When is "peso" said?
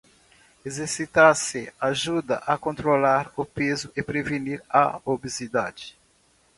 3.45-3.91